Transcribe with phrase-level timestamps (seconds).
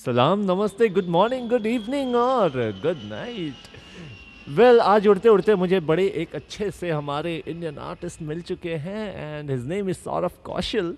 [0.00, 2.50] सलाम, नमस्ते good morning good evening और
[2.82, 8.40] गुड नाइट वेल आज उड़ते उड़ते मुझे बड़े एक अच्छे से हमारे इंडियन आर्टिस्ट मिल
[8.42, 10.94] चुके हैं and his name is Saurabh Kaushal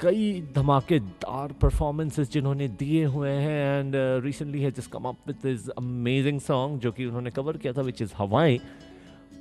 [0.00, 5.68] कई धमाकेदार परफॉर्मेंसेस जिन्होंने दिए हुए हैं एंड रिसेंटली है just come up with this
[5.78, 8.58] amazing song जो कि उन्होंने कवर किया था विच इज़ हवाएँ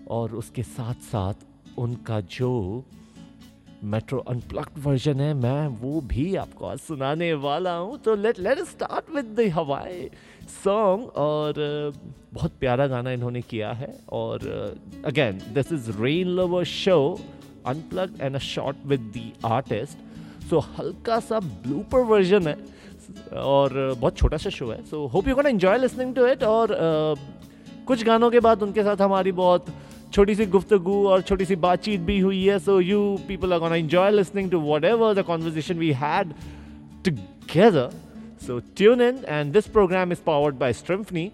[0.10, 1.46] और उसके साथ साथ
[1.78, 2.54] उनका जो
[3.84, 8.60] मेट्रो अनप्लग्ड वर्जन है मैं वो भी आपको आज सुनाने वाला हूँ। तो let let
[8.68, 10.10] start with the हवाई
[10.64, 11.54] सॉन्ग और
[12.34, 14.48] बहुत प्यारा गाना इन्होंने किया है और
[15.06, 16.98] again this is rain lover show
[17.66, 22.58] unplug and a short with the artist so हल्का सा ब्लूपर वर्जन है
[23.38, 26.68] और बहुत छोटा सा शो है। So hope you can enjoy listening to it और
[26.68, 27.20] uh,
[27.88, 29.66] कुछ गानों के बाद उनके साथ हमारी बहुत
[30.14, 33.76] छोटी सी गुफ्तगु और छोटी सी बातचीत भी हुई है so you people are gonna
[33.76, 36.34] enjoy listening to whatever the conversation we had
[37.06, 37.90] together
[38.40, 41.32] So tune in, and this program is powered by Strimphny.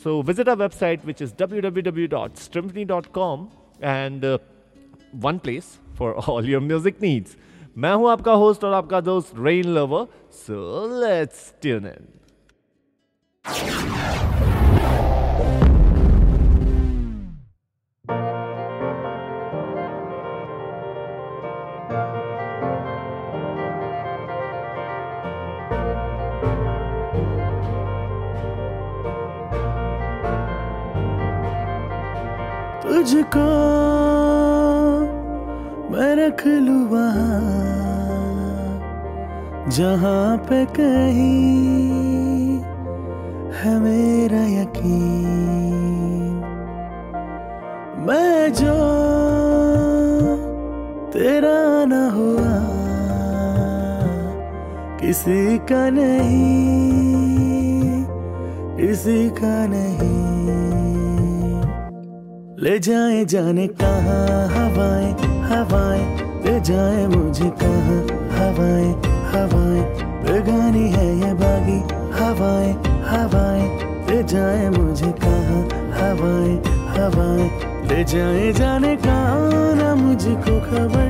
[0.00, 4.38] So visit our website, which is www.strimphny.com, and uh,
[5.12, 7.36] one place for all your music needs.
[7.78, 12.06] मैं हूँ आपका host और आपका दोस्त rain lover so let's tune in
[36.30, 37.40] रख लू वहाँ,
[39.68, 42.58] जहाँ पे कहीं
[43.54, 46.36] है मेरा यकीन।
[48.06, 48.76] मैं जो
[51.10, 52.54] तेरा न हुआ,
[55.00, 56.94] किसी का नहीं,
[58.78, 60.18] किसी का नहीं।
[62.62, 65.12] ले जाए जाने कहाँ, हवाएँ
[65.50, 66.19] हवाएँ
[66.60, 67.96] जाए मुझे कहा?
[68.36, 68.92] हवाएँ
[69.32, 69.82] हवाएँ
[70.24, 71.78] बेगानी है ये बागी।
[72.18, 72.72] हवाएँ
[73.10, 73.66] हवाएँ
[74.10, 75.58] ले जाए मुझे कहा?
[75.98, 76.56] हवाएँ
[76.96, 77.48] हवाएँ
[77.88, 79.18] ले जाए जाने का
[79.80, 81.08] ना मुझको खबर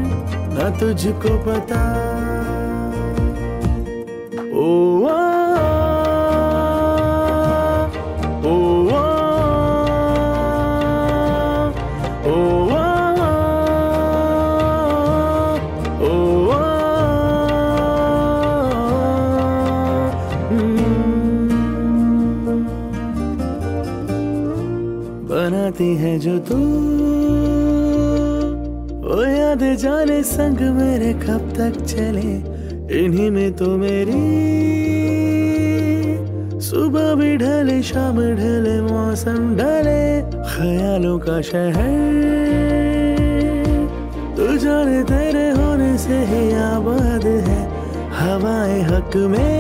[0.54, 1.80] ना तुझको पता।
[4.54, 5.29] ओ आ,
[30.30, 32.32] संग मेरे कब तक चले?
[32.98, 34.20] इन्हीं में तो मेरी
[36.60, 40.02] सुबह भी ढले, शाम ढले, मौसम ढले,
[40.50, 41.98] ख्यालों का शहर।
[44.36, 47.60] तू जाने तेरे होने से ही आबाद है,
[48.12, 49.50] हवाएँ हक में।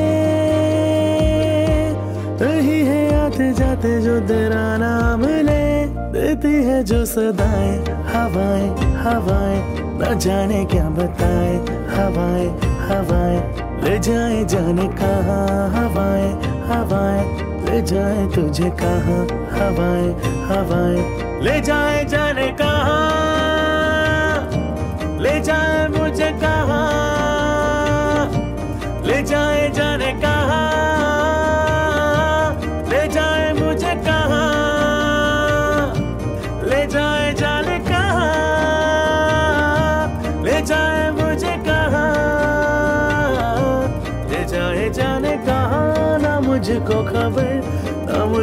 [2.42, 7.78] रही है आते जाते जो तेरा नाम ले, देती है जो सदाएँ,
[8.14, 8.70] हवाएँ
[9.02, 11.54] हवाएँ। न जाने क्या बताए,
[11.94, 12.48] हवाएँ
[12.88, 13.40] हवाएँ,
[13.84, 16.30] ले जाए जाने कहाँ, हवाएँ
[16.70, 17.24] हवाएँ,
[17.66, 19.20] ले जाए तुझे कहाँ,
[19.58, 20.10] हवाएँ
[20.50, 21.02] हवाएँ,
[21.44, 24.40] ले जाए जाने कहाँ,
[25.20, 28.26] ले जाए मुझे कहाँ,
[29.06, 30.29] ले जाए जाने कहाँ।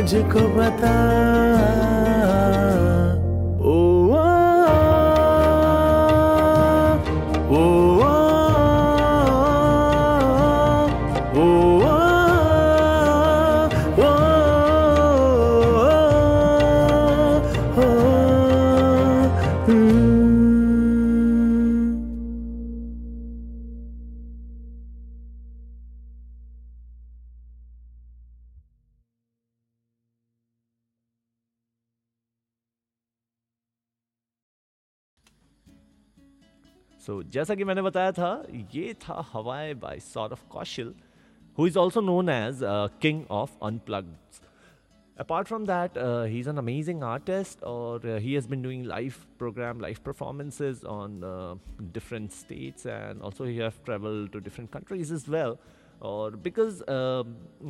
[0.08, 0.92] मुझको पता
[37.08, 38.30] सो so, जैसा कि मैंने बताया था
[38.76, 40.94] ये था हवाए by Saurabh Kaushal
[41.58, 42.60] who is also known as
[43.02, 44.14] king of unplug
[45.18, 45.98] apart from that
[46.30, 51.22] he is an amazing artist और he has been doing live programme live performances on
[51.94, 55.56] different states and also he have travel to different countries as well
[56.12, 56.84] और because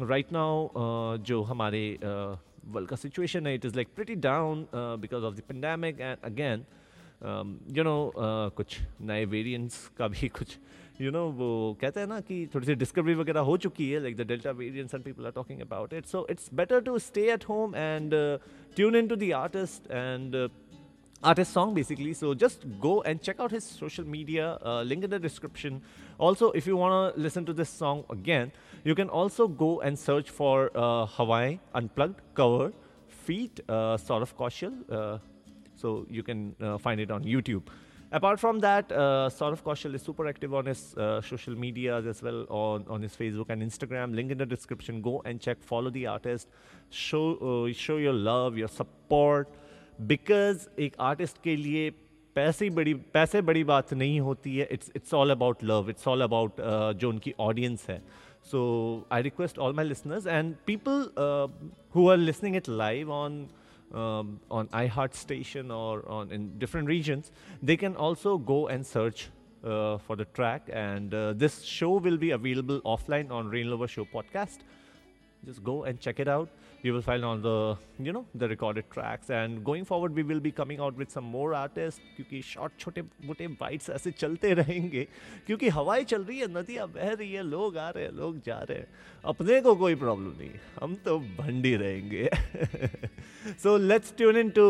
[0.09, 5.35] right now जो हमारे world का situation है it is like pretty down because of
[5.35, 6.65] the pandemic and again
[7.23, 8.11] you know
[8.57, 10.57] कुछ नए variants का भी कुछ
[11.01, 14.17] यू नो वो कहते हैं ना कि थोड़ी सी डिस्कवरी वगैरह हो चुकी है like
[14.17, 17.49] the delta variants and people are talking about it so it's better to stay at
[17.49, 18.13] home and
[18.75, 20.47] tune in to the artist and
[21.23, 25.09] artist song basically so just go and check out his social media uh, link in
[25.09, 25.81] the description
[26.19, 28.51] also if you want to listen to this song again
[28.83, 32.71] you can also go and search for uh, hawaii unplugged cover
[33.07, 35.17] feat uh, sort of caution uh,
[35.76, 37.62] so you can uh, find it on youtube
[38.12, 42.06] apart from that uh, sort of caution is super active on his uh, social medias
[42.06, 45.62] as well on, on his facebook and instagram link in the description go and check
[45.62, 46.48] follow the artist
[46.90, 49.58] show uh, show your love your support
[50.00, 51.90] because एक artist के लिए
[52.36, 56.22] पैसे बड़ी पैसे बड़ी बात नहीं होती है it's it's all about love it's all
[56.22, 56.60] about
[57.00, 58.02] जो उनकी ऑडियंस है
[58.50, 58.62] so
[59.12, 61.04] I request all my listeners and people
[61.94, 63.46] who are listening it live on
[63.93, 67.31] on iHeart station or on in different regions,
[67.61, 69.29] they can also go and search
[69.63, 70.69] uh, for the track.
[70.71, 74.59] And uh, this show will be available offline on Rain Lover Show podcast.
[75.45, 76.49] Just go and check it out.
[76.87, 77.53] You will find all the
[78.07, 79.29] you know the recorded tracks.
[79.37, 83.01] And going forward, we will be coming out with some more artists क्योंकि short छोटे
[83.29, 85.03] मोटे bytes ऐसे चलते रहेंगे
[85.47, 88.59] क्योंकि हवाएँ चल रही है नदियाँ बह रही है लोग आ रहे हैं लोग जा
[88.69, 88.87] रहे हैं
[89.33, 90.49] अपने को कोई प्रॉब्लम नहीं
[90.81, 92.29] हम तो भंडी रहेंगे
[93.63, 94.67] so let's tune in to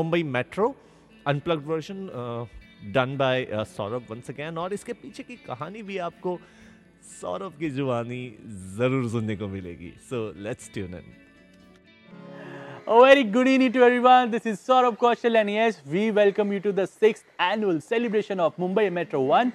[0.00, 0.74] Mumbai metro
[1.26, 2.06] unplugged version
[2.94, 3.46] done by
[3.76, 6.38] Saurabh once again और इसके पीछे की कहानी भी आपको
[7.20, 8.22] सौरभ की जुबानी
[8.78, 9.92] ज़रूर सुनने को मिलेगी.
[10.10, 11.12] So let's tune in
[12.84, 14.32] A very good evening to everyone.
[14.32, 18.56] This is Saurabh Kaushal, and yes, we welcome you to the sixth annual celebration of
[18.56, 19.52] Mumbai Metro One.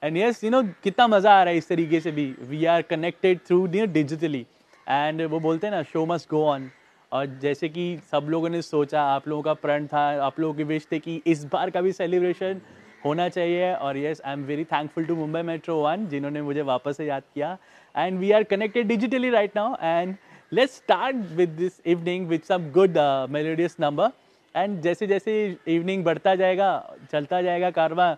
[0.00, 2.26] And yes, you know कितना मज़ा आ रहा है इस तरीके से भी.
[2.48, 4.46] We are connected through digitally
[4.88, 6.70] and वो बोलते हैं ना शो मस्ट गो ऑन
[7.12, 10.64] और जैसे कि सब लोगों ने सोचा आप लोगों का प्रण था आप लोगों की
[10.64, 12.60] विश थे कि इस बार का भी सेलिब्रेशन
[13.04, 13.74] होना चाहिए.
[13.74, 17.22] और yes I am very thankful to Mumbai metro one जिन्होंने मुझे वापस से याद
[17.34, 17.56] किया.
[17.96, 20.16] And we are connected digitally right now and
[20.52, 21.16] let's start
[21.56, 24.10] this evening with some good uh, melodious number.
[24.54, 25.32] And जैसे जैसे
[25.68, 26.68] इवनिंग बढ़ता जाएगा
[27.12, 28.14] चलता जाएगा कारवा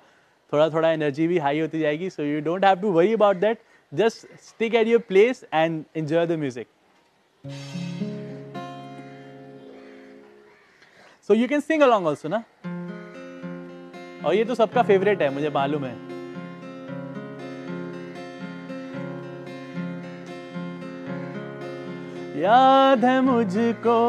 [0.53, 3.59] थोड़ा थोड़ा एनर्जी भी हाई होती जाएगी so you don't have to worry about that
[3.93, 6.67] just stick at your place and enjoy the music
[11.29, 12.44] so you can sing along also ना
[14.27, 16.10] और ये तो सबका फेवरेट है मुझे मालूम है।
[22.41, 24.01] याद है मुझको,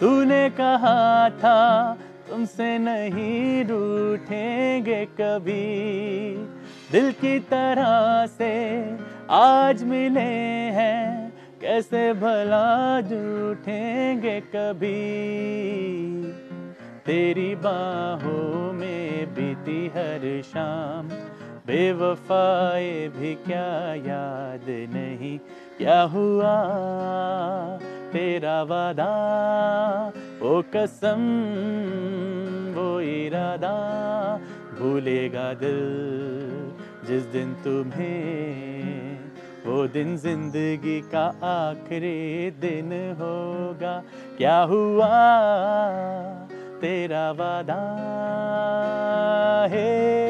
[0.00, 1.94] तूने कहा था,
[2.28, 6.32] तुमसे नहीं रूठेंगे कभी।
[6.92, 8.52] दिल की तरह से
[9.30, 10.30] आज मिले
[10.76, 14.96] हैं, कैसे भला रूठेंगे कभी।
[17.06, 21.08] तेरी बाहों में बीती हर शाम,
[21.66, 25.38] बेवफाए भी क्या याद नहीं।
[25.80, 26.54] क्या हुआ
[28.12, 29.06] तेरा वादा?
[30.40, 31.22] वो कसम,
[32.74, 33.70] वो इरादा।
[34.78, 35.80] भूलेगा दिल
[37.08, 39.18] जिस दिन तुम्हें,
[39.66, 44.02] वो दिन ज़िंदगी का आखिरी दिन होगा।
[44.38, 45.08] क्या हुआ
[46.80, 47.80] तेरा वादा?
[49.70, 50.20] है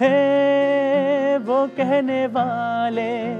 [0.00, 3.34] है, वो कहने वाले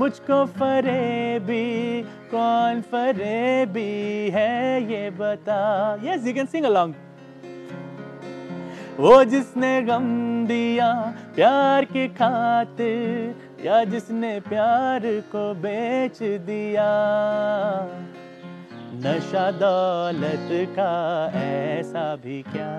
[0.00, 1.66] मुझको फरेबी,
[2.30, 4.56] कौन फरेबी है
[4.92, 5.60] ये बता।
[6.04, 6.94] Yes you can sing along
[8.98, 10.06] वो जिसने गम
[10.46, 10.88] दिया
[11.34, 16.88] प्यार की खातिर, या जिसने प्यार को बेच दिया।
[19.04, 20.92] नशा दौलत का
[21.36, 22.74] ऐसा भी क्या,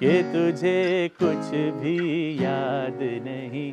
[0.00, 0.80] कि तुझे
[1.22, 1.98] कुछ भी
[2.44, 3.72] याद नहीं।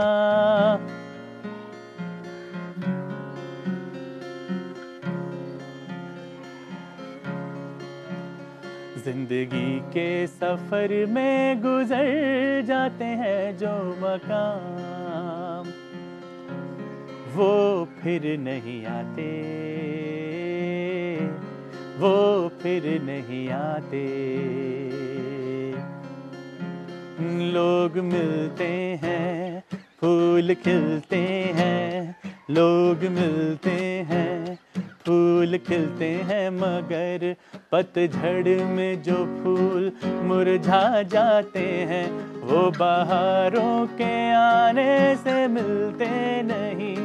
[9.31, 13.69] ज़िंदगी के सफ़र में गुजर जाते हैं जो
[13.99, 15.67] मकाम।
[17.35, 19.27] वो फिर नहीं आते।
[21.97, 24.03] वो फिर नहीं आते।
[27.53, 29.63] लोग मिलते हैं,
[30.01, 31.23] फूल खिलते
[31.55, 32.15] हैं,
[32.51, 33.71] लोग मिलते
[34.11, 34.57] हैं
[35.11, 37.23] फूल खिलते हैं मगर
[37.71, 39.91] पतझड़ में जो फूल
[40.23, 42.05] मुरझा जाते हैं,
[42.41, 46.07] वो बहारों के आने से मिलते
[46.43, 46.95] नहीं।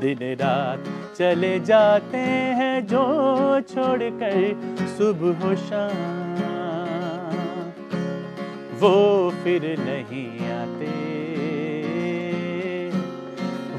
[0.00, 2.24] दिन रात चले जाते
[2.60, 3.04] हैं जो
[3.68, 4.40] छोड़कर
[4.96, 6.32] सुबह शाम।
[8.80, 8.96] वो
[9.44, 10.90] फिर नहीं आते,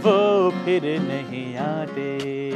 [0.06, 0.20] वो
[0.66, 2.53] फिर नहीं आते।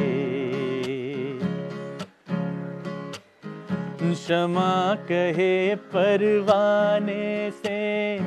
[4.27, 8.19] क्षमा कहे परवाने से,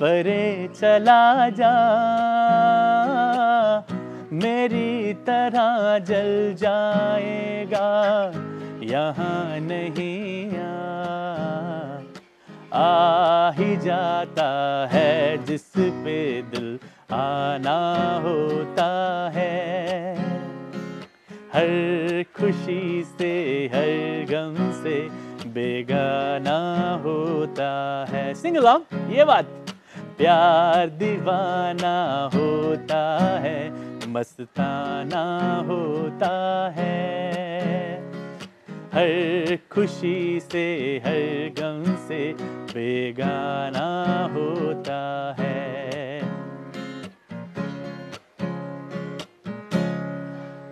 [0.00, 1.72] परे चला जा।
[4.32, 7.88] मेरी तरह जल जाएगा,
[8.82, 10.78] यहाँ नहीं आ।
[12.74, 14.50] आ ही जाता
[14.92, 16.78] है जिस पे दिल
[17.12, 20.18] आना होता है।
[21.52, 25.27] हर खुशी से, हर गम से
[25.58, 29.44] बेगाना होता है। सिंग along, ये बात।
[30.18, 33.70] प्यार दीवाना होता है
[34.08, 37.18] मस्ताना होता है।
[38.94, 42.34] हर खुशी से हर गम से
[42.74, 43.88] बेगाना
[44.34, 46.20] होता है।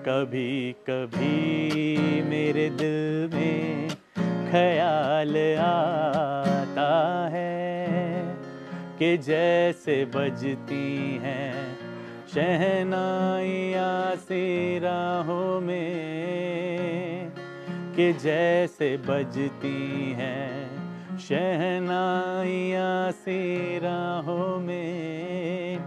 [0.09, 1.71] कभी कभी
[2.23, 3.86] मेरे दिल में
[4.57, 6.93] ख्याल आता
[7.33, 8.37] है
[8.99, 11.55] कि जैसे बजती हैं
[12.35, 14.45] शहनाइया से
[14.79, 17.33] राहों में,
[17.97, 23.39] कि जैसे बजती हैं शहनाइया से
[23.79, 25.79] राहों में।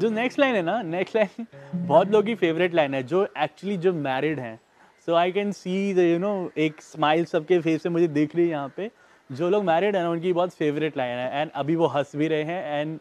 [0.00, 3.76] जो नेक्स्ट लाइन है ना नेक्स्ट लाइन बहुत लोगों की फेवरेट लाइन है, जो एक्चुअली
[3.76, 4.58] जो मैरिड हैं
[5.06, 8.44] so I can see the you know एक स्माइल सबके फेस पे मुझे दिख रही
[8.44, 8.90] है यहाँ पे।
[9.30, 12.42] जो लोग मैरिड हैं उनकी बहुत फेवरेट लाइन है। एंड अभी वो हंस भी रहे
[12.42, 12.98] हैं। एंड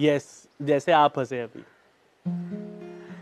[0.00, 1.64] यस yes, जैसे आप हंसे अभी।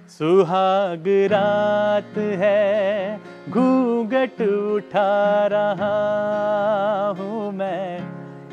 [0.08, 3.20] सुहाग रात है
[3.50, 7.98] घूंघट उठा रहा हूँ मैं।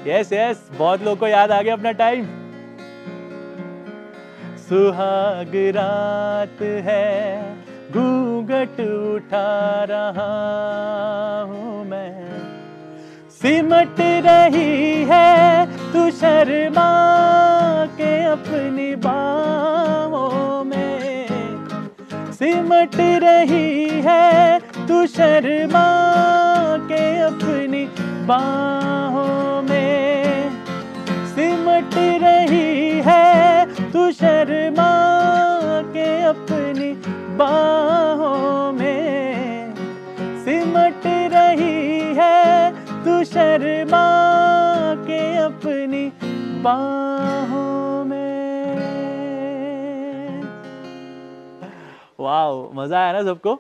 [0.08, 2.26] यस यस बहुत लोग को याद आ गया अपना टाइम
[4.60, 7.65] सुहाग रात है
[7.96, 10.32] घूंघट उठा रहा
[11.44, 12.14] हूँ मैं।
[13.32, 16.90] सिमट रही है तू शर्मा
[17.98, 21.28] के अपनी बाहों में।
[22.32, 25.88] सिमट रही है तू शर्मा
[26.92, 27.86] के अपनी
[28.26, 30.50] बाहों में।
[31.36, 34.92] सिमट रही है तू शर्मा
[37.38, 39.76] बाहों में
[40.46, 42.72] सिमट रही है
[43.06, 44.06] तू शर्मा
[45.08, 46.04] के अपनी
[46.64, 48.24] बाहों में।
[52.20, 53.60] वाह मज़ा आया ना सबको?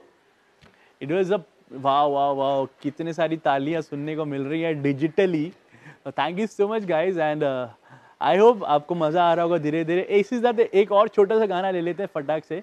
[1.01, 1.38] इट वॉज़ अ
[1.74, 5.51] वाह वाह वाह कितने सारी तालियाँ सुनने को मिल रही है digitally
[6.10, 10.01] thank you so much guys and I hope आपको मज़ा आ रहा होगा धीरे धीरे
[10.20, 12.62] इसी साथ एक और छोटा सा गाना ले लेते हैं फटाक से।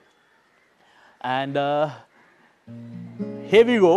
[1.25, 1.57] एंड
[3.53, 3.97] हे वी गो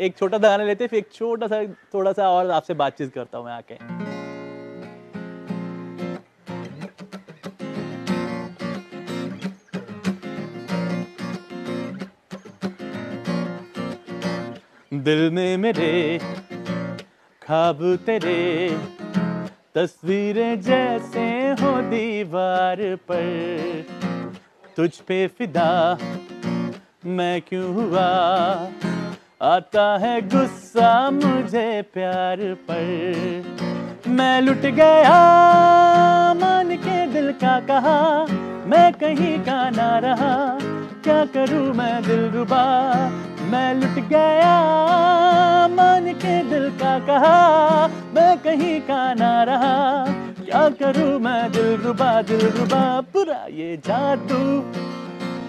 [0.00, 1.62] एक छोटा सा गाना लेते फिर एक छोटा सा,
[1.94, 3.76] थोड़ा सा और आपसे बातचीत करता हूँ मैं आके।
[14.92, 16.18] दिल में मेरे,
[17.42, 18.70] खाब तेरे,
[19.74, 21.26] तस्वीरें जैसे
[21.60, 22.78] हो दीवार
[23.10, 23.84] पर,
[24.76, 25.68] तुझ पे फिदा
[27.08, 28.06] मैं क्यों हुआ?
[29.42, 32.36] आता है गुस्सा मुझे प्यार
[32.70, 35.14] पर। मैं लुट गया,
[36.34, 38.26] मान के दिल का कहा।
[38.66, 40.58] मैं कहीं का ना रहा,
[41.04, 42.64] क्या करूँ मैं दिल रुबा?
[43.50, 44.56] मैं लुट गया,
[45.68, 50.04] मान के दिल का कहा। मैं कहीं का ना रहा,
[50.44, 52.10] क्या करूँ मैं दिल रुबा?
[52.22, 54.44] दिल रुबा पूरा ये जादू।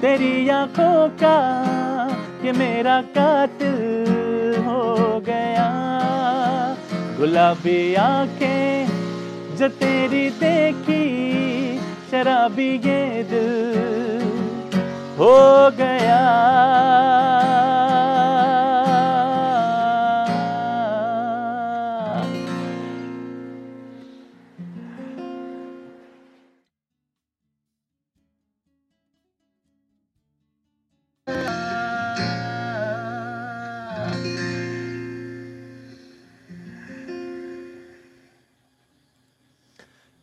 [0.01, 1.37] तेरी आँखों का
[2.43, 5.67] ये मेरा कातिल हो गया।
[7.17, 8.87] गुलाबी आँखें
[9.57, 11.05] जो तेरी देखी,
[12.11, 14.23] शराबी ये दिल
[15.19, 15.35] हो
[15.77, 16.48] गया।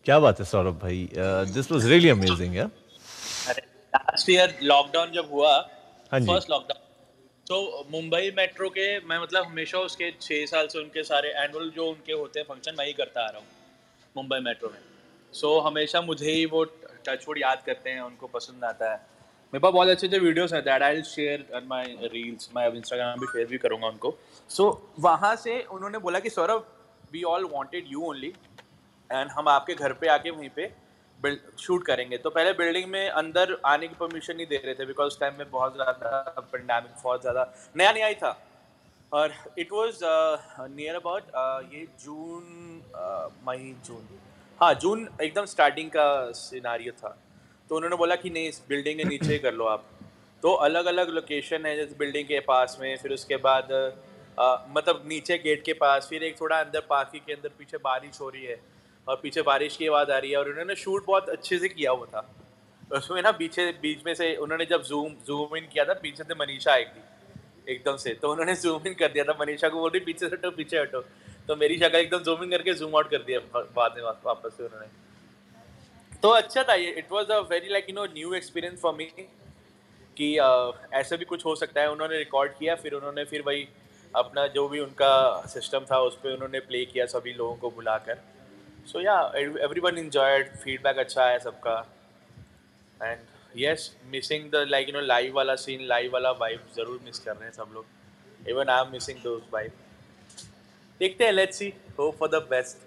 [0.06, 0.98] क्या बात है सौरभ भाई?
[1.52, 5.50] दिस वाज रियली अमेजिंग या लास्ट ईयर लॉकडाउन जब हुआ
[6.12, 6.84] हाँ फ़र्स्ट लॉकडाउन
[7.46, 11.88] तो मुंबई मेट्रो के मैं मतलब हमेशा उसके छः साल से उनके सारे एनुअल जो
[11.90, 13.46] उनके होते हैं फ़ंक्शन मैं ही करता आ रहा हूँ
[14.16, 14.78] मुंबई मेट्रो में।
[15.32, 16.64] सो so, हमेशा मुझे ही वो
[17.08, 18.96] टचवुड याद करते हैं उनको पसंद आता है।
[19.52, 21.84] मेरे पास बहुत अच्छे अच्छे वीडियोस हैं that I share on my
[22.14, 24.16] reels मैं अब इंस्टाग्राम भी शेयर भी करूँगा उनको।
[24.50, 26.66] सो so, वहाँ से उन्होंने बोला कि Saurabh
[27.12, 28.32] we all wanted you only
[29.10, 30.72] and हम आपके घर पे आके वहीं पे
[31.58, 35.18] शूट करेंगे तो पहले बिल्डिंग में अंदर आने की परमिशन नहीं दे रहे थे बिकॉज़
[35.20, 38.36] टाइम में बहुत ज़्यादा पेंडेमिक बहुत ज़्यादा नया नया ही था
[39.12, 41.30] और इट वॉज़ नियर अबाउट
[41.74, 42.82] ये जून
[43.46, 44.08] मई जून
[44.60, 47.16] हाँ जून एकदम स्टार्टिंग का सिनारियो था
[47.70, 49.84] तो उन्होंने बोला कि नहीं इस बिल्डिंग के नीचे ही कर लो आप
[50.42, 53.72] तो अलग अलग लोकेशन है जैसे बिल्डिंग के पास में फिर उसके बाद
[54.40, 58.20] आ, मतलब नीचे गेट के पास फिर एक थोड़ा अंदर पार्किंग के अंदर पीछे बारिश
[58.20, 58.58] हो रही है
[59.06, 61.90] और पीछे बारिश की आवाज़ आ रही है और उन्होंने शूट बहुत अच्छे से किया
[61.90, 62.28] हुआ था।
[62.90, 66.34] उसमें ना पीछे, बीच में से उन्होंने जब जूम जूम इन किया था, पीछे से
[66.34, 67.02] मनीषा आई थी,
[67.68, 70.34] एकदम से। तो उन्होंने जूम इन कर दिया था, मनीषा को बोल रही, पीछे से
[70.34, 71.00] हटो, पीछे हटो।
[71.48, 73.40] तो मेरी शक्ल एकदम जूम इन करके जूम आउट कर दिया
[73.76, 74.86] बाद में वापस से उन्होंने।
[76.22, 79.04] तो अच्छा था ये it was a very like you know new experience for me
[80.16, 80.30] कि
[80.94, 83.66] ऐसा भी कुछ हो सकता है। उन्होंने रिकॉर्ड किया, फिर उन्होंने फिर वही
[84.14, 88.22] अपना जो भी उनका सिस्टम था, उस पर उन्होंने प्ले किया सभी लोगों को बुलाकर।
[88.86, 91.76] सो या एवरीवन एंजॉयड फीडबैक अच्छा है सबका.
[93.00, 93.18] And
[93.58, 97.32] yes missing the like you know live वाला सीन लाइव वाला वाइब ज़रूर मिस कर
[97.32, 97.84] रहे हैं सब लोग.
[98.48, 99.72] Even I am missing those vibe
[101.00, 102.84] देखते हैं let's see hope for the best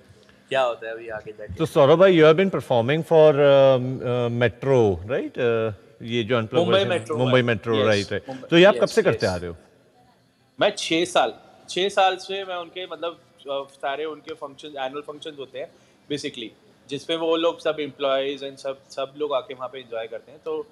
[0.49, 1.53] क्या होता है अभी आगे जाके?
[1.53, 3.35] तो सौरभ भाई you have been performing for
[4.33, 5.37] metro right
[6.11, 9.35] ये जो Mumbai metro Mumbai metro right right तो ये आप कब से करते आ
[9.35, 9.55] रहे हो?
[10.59, 11.33] मैं छः साल
[11.69, 13.19] छः साल से मैं उनके मतलब
[13.73, 15.69] सारे उनके फ़ंक्शन एनुअल फ़ंक्शन होते हैं।
[16.09, 16.51] बेसिकली
[16.89, 20.39] जिसपे वो लोग सब एम्प्लॉयज़ एंड सब सब लोग आके वहाँ पे इंजॉय करते हैं।
[20.45, 20.65] तो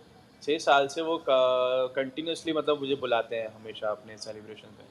[0.44, 4.86] छः साल से वो कंटिन्यूसली मतलब मुझे बुलाते हैं हमेशा अपने सेलिब्रेशन पे।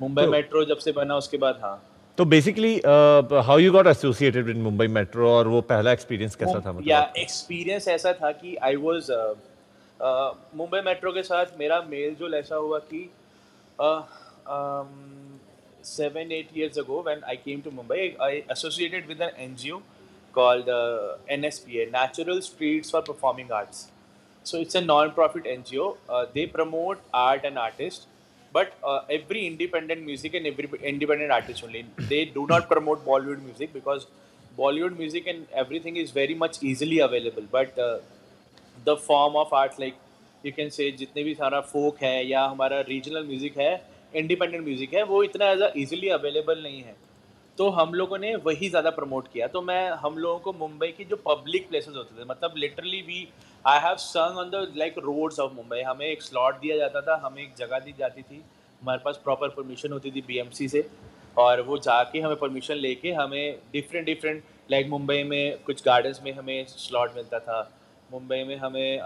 [0.00, 1.76] मुंबई तो, मेट्रो जब से बना उसके बाद हाँ।
[2.18, 2.74] तो basically
[3.46, 6.88] how you got associated with Mumbai metro और वो पहला एक्सपीरियंस कैसा था मतलब?
[6.88, 9.10] या एक्सपीरियंस ऐसा था कि आई वाज
[10.56, 13.10] मुंबई मेट्रो के साथ मेरा मेल जो ऐसा हुआ कि
[13.78, 14.00] uh,
[14.46, 14.88] um,
[15.81, 19.81] seven, eight years ago, when I came to Mumbai, I associated with an NGO
[20.33, 23.87] called uh, NSPA, Natural Streets for Performing Arts.
[24.43, 25.97] So it's a non-profit NGO.
[26.09, 28.05] Uh, they promote art and artists,
[28.53, 31.85] but uh, every independent music and every independent artist only.
[31.97, 34.07] They do not promote Bollywood music because
[34.57, 37.43] Bollywood music and everything is very much easily available.
[37.51, 37.99] But uh,
[38.83, 39.95] the form of art, like
[40.43, 44.94] you can say, जितने भी सारा folk है या हमारा regional music है Independent music
[44.94, 46.96] है, वो इतना ज़्यादा ईजिली अवेलेबल नहीं है।
[47.58, 51.04] तो हम लोगों ने वही ज़्यादा प्रमोट किया। तो मैं हम लोगों को मुंबई की
[51.04, 53.26] जो पब्लिक प्लेसेस होते थे मतलब literally we
[53.64, 55.80] I have sung on the like roads of Mumbai.
[55.82, 58.42] हमें एक स्लॉट दिया जाता था, हमें एक जगह दी जाती थी।
[58.82, 60.88] हमारे पास प्रॉपर परमिशन होती थी बीएमसी से।
[61.38, 66.32] और वो जाके हमें परमिशन लेके हमें डिफरेंट डिफरेंट लाइक मुंबई में कुछ गार्डन्स में
[66.32, 67.60] हमें स्लॉट मिलता था।
[68.12, 69.00] मुंबई में हमें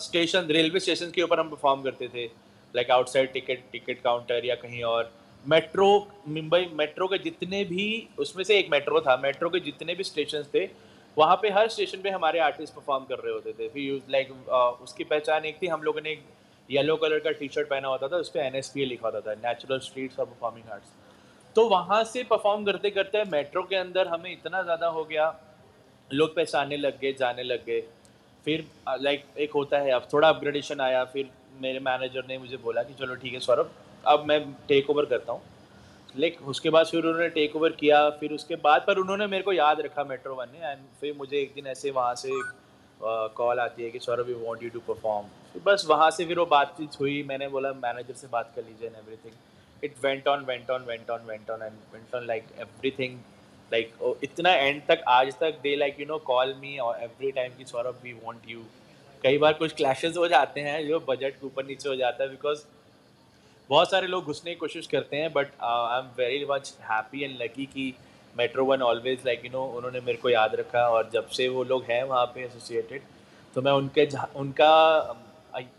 [0.00, 2.26] स्टेशन रेलवे स्टेशन के ऊपर हम परफॉर्म करते थे।
[2.74, 5.10] Like outside ticket ticket counter या कहीं और।
[5.44, 5.88] मेट्रो
[6.28, 10.44] मुंबई मेट्रो के जितने भी, उसमें से एक मेट्रो था। मेट्रो के जितने भी स्टेशन
[10.54, 10.68] थे,
[11.16, 14.32] वहाँ पे हर स्टेशन पे हमारे आर्टिस्ट परफॉर्म कर रहे होते थे। फिर लाइक
[14.82, 16.24] उसकी पहचान एक थी, हम लोगों ने एक
[16.68, 19.20] येलो कलर का टी शर्ट पहना होता था, उस पर एन एस पी लिखा होता
[19.20, 20.92] था natural streets of performing arts
[21.56, 25.24] तो वहाँ से परफॉर्म करते करते मेट्रो के अंदर हमें इतना ज़्यादा हो गया,
[26.10, 27.80] लोग पहचानने लग गए, जाने लग गए।
[28.46, 28.64] फिर
[29.00, 32.94] लाइक एक होता है, अब थोड़ा अपग्रेडेशन आया, फिर मेरे मैनेजर ने मुझे बोला कि
[32.94, 33.70] चलो ठीक है, सौरभ,
[34.06, 35.42] अब मैं टेक ओवर करता हूँ।
[36.16, 39.52] लेकिन उसके बाद फिर उन्होंने टेक ओवर किया, फिर उसके बाद पर उन्होंने मेरे को
[39.52, 42.30] याद रखा मेट्रो वन ने एंड फिर मुझे एक दिन ऐसे वहाँ से
[43.00, 46.38] कॉल आती है कि Saurabh you want you to perform फिर बस वहाँ से फिर
[46.38, 50.44] वो बातचीत हुई, मैंने बोला मैनेजर से बात कर लीजिए and everything it went on
[50.44, 53.18] went on went on went on and went on like everything
[53.72, 57.52] like इतना एंड तक, आज तक they like you know call me और एवरी टाइम
[57.58, 58.64] की सौरभ वी वांट यू
[59.24, 62.30] कई बार कुछ क्लैशेज हो जाते हैं जो बजट के ऊपर नीचे हो जाता है
[62.30, 62.64] बिकॉज़
[63.70, 67.36] बहुत सारे लोग घुसने की कोशिश करते हैं but I am very much happy and
[67.42, 67.92] lucky कि
[68.34, 71.64] metro one always like you know उन्होंने मेरे को याद रखा और जब से वो
[71.64, 73.02] लोग हैं वहाँ पे एसोसिएटेड
[73.54, 74.72] तो मैं उनके उनका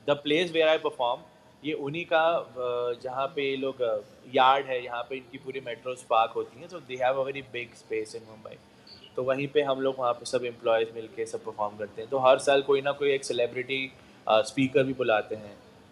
[0.07, 1.21] the place where I perform
[1.63, 3.81] ये उन्हीं का uh, जहाँ पे लोग
[4.35, 7.23] यार्ड uh, है यहाँ पे इनकी पूरी मेट्रोज पार्क होती हैं तो they have a
[7.23, 8.55] very big space in Mumbai
[9.19, 12.09] तो वहीं पे हम लोग वहाँ पे सब एम्प्लॉयज़ मिल के सब परफॉर्म करते हैं।
[12.09, 13.79] तो हर साल कोई ना कोई एक सेलिब्रिटी
[14.27, 15.51] स्पीकर भी बुलाते हैं।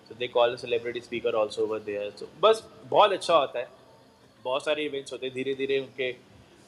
[0.10, 3.68] तो they call celebrity speaker also over there तो बस बहुत अच्छा होता है।
[4.44, 6.10] बहुत सारे इवेंट्स होते हैं। धीरे धीरे उनके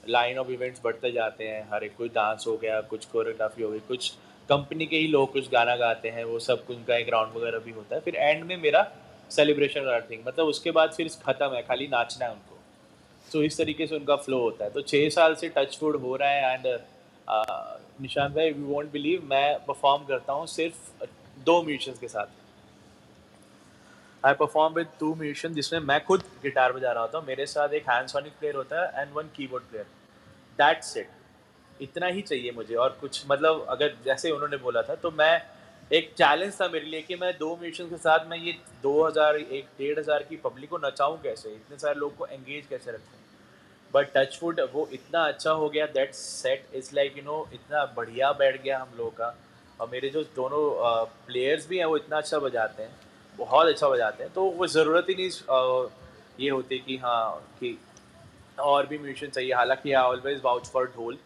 [0.04, 3.72] लाइन ऑफ़ इवेंट्स बढ़ते जाते हैं। हर एक कोई डांस हो गया, कुछ कोरियोग्राफी हो
[3.72, 4.10] गई, कुछ
[4.50, 7.72] कंपनी के ही लोग कुछ गाना गाते हैं, वो सब उनका एक राउंड वगैरह भी
[7.72, 8.88] होता है। फिर एंड में मेरा
[9.32, 12.48] सेलिब्रेशन थिंग मतलब उसके बाद फिर ख़त्म है, खाली नाचना है उनको।
[13.29, 16.15] तो इस तरीके से उनका फ्लो होता है। तो छः साल से टच फ़ूड हो
[16.15, 16.67] रहा है एंड
[18.01, 21.05] निशांत भाई वी वॉन्ट बिलीव मैं परफॉर्म करता हूँ सिर्फ़
[21.45, 22.37] दो म्यूजिशियंस के साथ।
[24.23, 27.73] I perform with two musician जिसमें मैं खुद गिटार बजा रहा होता हूँ। मेरे साथ
[27.73, 29.85] एक हैंड सोनिक प्लेयर होता है and one keyboard player
[30.59, 31.09] that's it
[31.81, 35.41] इतना ही चाहिए मुझे और कुछ मतलब अगर जैसे उन्होंने बोला था तो मैं,
[35.91, 38.51] एक चैलेंज था मेरे लिए कि मैं दो म्यूजिशियन के साथ, मैं ये
[38.83, 41.49] दो हज़ार एक, डेढ़ हज़ार की पब्लिक को नचाऊँ कैसे?
[41.51, 43.18] इतने सारे लोग को एंगेज कैसे रखूँ?
[43.93, 47.86] बट टच फुड वो इतना अच्छा हो गया that set is like you know इतना
[47.97, 49.36] बढ़िया बैठ गया हम लोगों का।
[49.80, 50.62] और मेरे जो दोनों
[51.28, 52.91] प्लेयर्स भी हैं वो इतना अच्छा बजाते हैं
[53.38, 55.88] बहुत अच्छा बजाते हैं। तो वो ज़रूरत ही नहीं
[56.39, 57.78] ये होती कि हाँ कि
[58.62, 61.17] और भी म्यूजिशियन चाहिए। हालाँकि I always vouch for dhol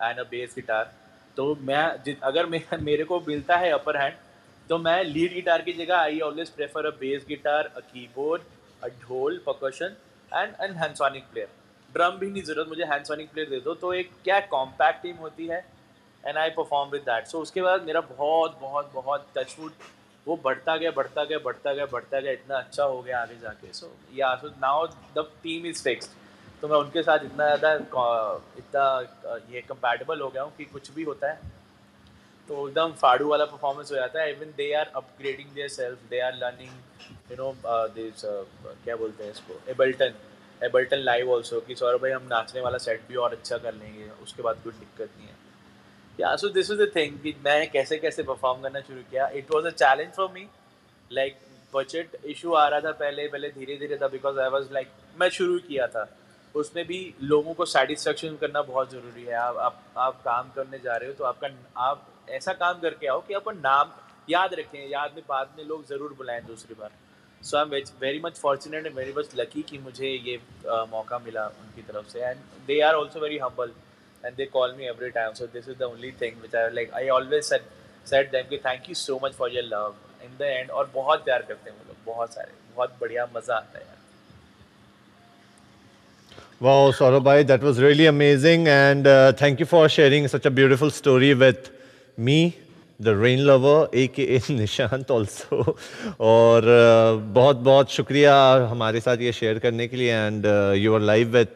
[0.00, 0.92] and a bass guitar
[1.36, 1.82] तो मैं
[2.22, 4.14] अगर मे, मेरे को मिलता है अपर हैंड
[4.68, 8.42] तो मैं लीड गिटार की जगह I always prefer a bass guitar a keyboard
[8.82, 9.96] a dhol percussion
[10.32, 11.48] and and handsonic player
[11.94, 15.46] drum भी नहीं ज़रूरत, मुझे हैंडसोनिक प्लेयर दे दो। तो एक क्या कॉम्पैक्ट टीम होती
[15.46, 15.64] है
[16.24, 19.72] and I perform with that so उसके बाद मेरा बहुत बहुत बहुत टचवुड
[20.26, 23.72] वो बढ़ता गया बढ़ता गया बढ़ता गया बढ़ता गया, इतना अच्छा हो गया आगे जाके।
[23.72, 26.10] So yeah so now the team is fixed
[26.62, 27.72] तो मैं उनके साथ इतना ज़्यादा
[28.58, 28.84] इतना
[29.52, 31.52] ये कंपैटिबल हो गया हूँ कि कुछ भी होता है
[32.48, 36.20] तो एकदम फाड़ू वाला परफॉर्मेंस हो जाता है। Even they are upgrading their self they
[36.20, 36.70] are learning
[37.30, 37.54] you know
[37.94, 40.14] this क्या बोलते हैं इसको एबल्टन
[40.62, 44.08] एबल्टन लाइव ऑल्सो कि सौरभ भाई, हम नाचने वाला सेट भी और अच्छा कर लेंगे,
[44.22, 45.42] उसके बाद कोई दिक्कत नहीं है।
[46.18, 49.50] Yeah so this is the thing कि मैंने कैसे कैसे परफॉर्म करना शुरू किया। It
[49.50, 50.46] was a challenge for me
[51.10, 51.38] like
[51.72, 54.88] budget issue आ रहा था पहले पहले धीरे धीरे था बिकॉज़ आई वॉज़ लाइक
[55.20, 56.08] मैं शुरू किया था।
[56.54, 60.96] उसमें भी लोगों को सेटिस्फेक्शन करना बहुत ज़रूरी है। आप आप आप काम करने जा
[60.96, 63.92] रहे हो तो आपका, आप ऐसा काम करके आओ कि आपका नाम
[64.28, 66.90] याद रखें, याद में बाद में लोग ज़रूर बुलाएँ दूसरी बार।
[67.44, 71.18] So I am very much fortunate and very much lucky कि मुझे ये uh, मौका
[71.26, 73.72] मिला उनकी तरफ़ से। And they are also very humble
[74.24, 76.94] and they call me every time so this is the only thing which I like
[77.00, 77.62] I always set
[78.10, 81.24] set them कि thank you so much for your love in the end और बहुत
[81.24, 83.92] प्यार करते हैं वो लोग बहुत सारे। बहुत बढ़िया मज़ा आता है यार।
[86.64, 88.68] Wow, Saurabhai, that was really amazing.
[88.74, 91.66] And uh, thank you for sharing such a beautiful story with
[92.28, 92.36] me,
[92.99, 95.75] the rain lover, aka Nishant also.
[96.19, 98.35] और uh, बहुत बहुत शुक्रिया
[98.71, 100.45] हमारे साथ ये शेयर करने के लिए and
[100.77, 101.55] you are live with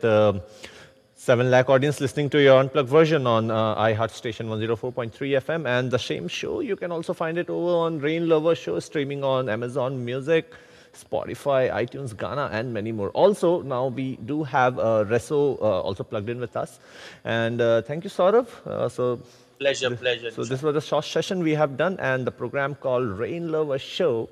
[1.24, 5.66] 7 lakh audience listening to your unplugged version on uh, iHeart Station 104.3 FM.
[5.66, 9.24] And the same show, you can also find it over on Rain Lover Show, streaming
[9.24, 10.54] on Amazon Music.
[10.93, 13.11] Spotify, iTunes, Ghana, and many more.
[13.11, 16.81] Also, now we do have uh, Reso uh, also plugged in with us.
[17.25, 18.49] And uh, thank you, Saurav.
[18.67, 19.21] Uh, so,
[19.59, 20.31] pleasure, pleasure.
[20.31, 23.79] So, this was a short session we have done, and the program called Rain Lover
[23.79, 24.29] Show,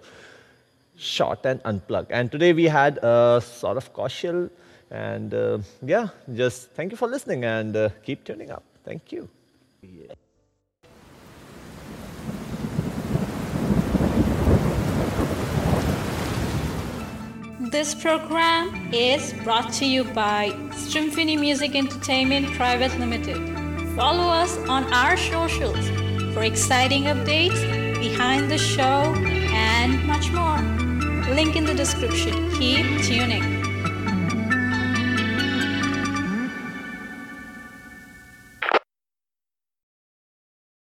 [0.97, 2.11] short and unplugged.
[2.11, 4.51] And today we had uh, Saurav Kaushal.
[4.91, 8.63] And uh, yeah, just thank you for listening and uh, keep tuning up.
[8.85, 9.29] Thank you.
[9.83, 10.15] Yeah.
[17.71, 23.37] This program is brought to you by Symphony Music Entertainment Private Limited.
[23.97, 25.89] Follow us on our socials
[26.33, 27.61] for exciting updates,
[27.99, 29.13] behind the show,
[29.53, 30.61] and much more.
[31.35, 32.53] Link in the description.
[32.53, 33.56] Keep tuning.